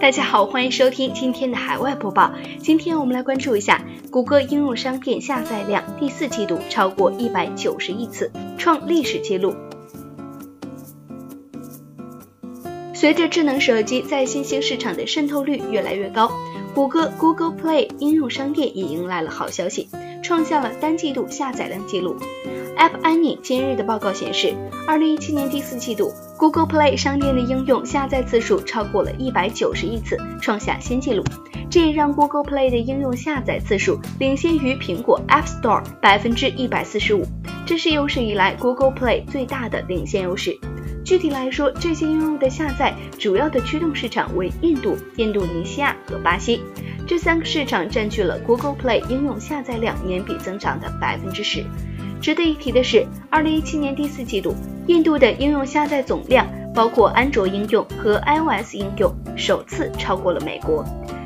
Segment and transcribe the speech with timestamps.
[0.00, 2.32] 大家好，欢迎收听今天的海外播报。
[2.60, 9.56] 今天我们来关注一下谷歌应用商店下载量，第四季度超过一百九十亿次，创历史记录。
[12.94, 16.30] 随着智能手机在新兴市场的渗透率越来越高，
[16.76, 19.88] 谷歌 Google Play 应用商店也迎来了好消息，
[20.28, 22.14] 创下了单季度下载量记录。
[22.76, 24.54] App Annie 今日的报告显示，
[24.86, 26.12] 二零一七年第四季度。
[26.36, 31.24] Google Play 商店的应用下载次数超过了一百九十亿次，创下新纪录。
[31.70, 37.22] 这也让 Google Play 的应用下载次数领先于苹果 App Store 百分之一百四十五，
[37.64, 40.58] 这是有史以来 Google Play 最大的领先优势。
[41.06, 46.60] 具体来说，这些应用的下载主要的驱动市场为印度、印度尼西亚和巴西，
[47.08, 51.64] 这三个市场占据了 Google Play 应用下载量年比增长的百分之十。
[52.20, 54.54] 值得一提的是，二零一七年第四季度，
[54.88, 60.84] 印度的应用下载总量，包括安卓应用和 iOS 应用，首次超过了美国。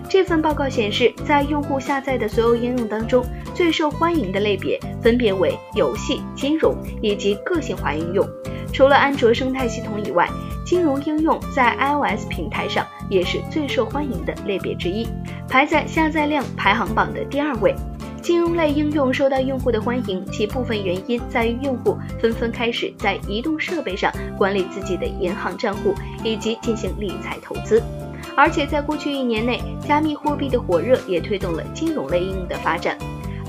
[0.08, 8.24] 这份报告显示，在用户下载的所有应用当中，最受欢迎的类别分别为游戏、金融以及个性化应用。
[8.72, 10.28] 除了安卓生态系统以外，
[10.64, 15.06] 金融应用在 iOS 平台上也是最受欢迎的类别之一，
[15.46, 17.74] 排在下载量排行榜的第二位。
[18.22, 25.92] 金融类应用受到用户的欢迎，其部分原因在于用户纷纷开始在移动设备上管理自己的银行账户
[26.24, 27.82] 以及进行理财投资。
[28.34, 32.96] 而且在过去一年内，加密货币的火热也推动了金融类应用的发展。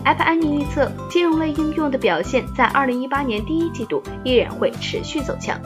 [0.03, 5.57] App Annie 预测，金融类应用的表现在2018年第一季度依然会持续走强。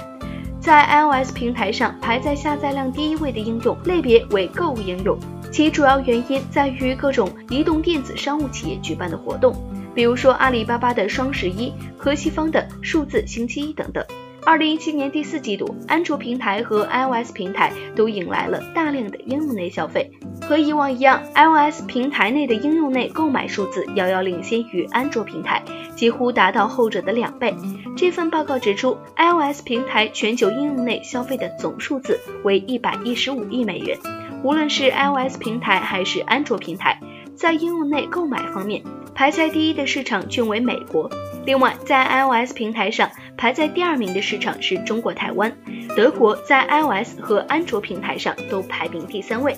[0.68, 5.18] 在 iOS 平台上排在下载量第一位的应用类别为购物应用。
[5.50, 9.56] 其主要原因在于各种移动电子商务企业举办的活动，
[9.96, 14.06] 比如说阿里巴巴的双十一和西方的数字星期一等等。
[14.44, 20.12] 二零一七年第四季度，安卓平台和 iOS 平台都引来了大量的应用内消费。
[20.42, 25.62] 和以往一样，iOS 平台内的应用内购买数字遥遥领先于安卓平台，
[25.96, 27.54] 几乎达到后者的两倍。
[27.96, 33.98] 这份报告指出，iOS 平台全球应用内消费的总数字为一百一十五亿美元。
[34.44, 37.00] 无论是 iOS 平台还是安卓平台，
[37.36, 38.82] 在应用内购买方面，
[39.14, 41.10] 排在第一的市场均为美国。
[41.46, 45.52] 另外，在 iOS 平台上排在第二名的市场是中国台湾，
[45.96, 49.58] 德国在 iOS 和安卓平台上都排名第三位。